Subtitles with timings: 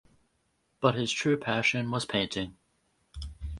[0.79, 2.57] But his true passion was painting.